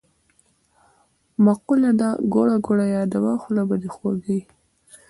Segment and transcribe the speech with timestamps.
[1.45, 4.41] مقوله ده: ګوړه ګوړه یاده وه خوله به دی خوږه وي.